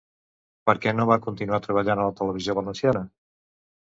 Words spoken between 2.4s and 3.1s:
valenciana?